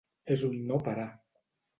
És 0.35 0.45
un 0.47 0.55
no 0.71 0.79
parar. 0.87 1.05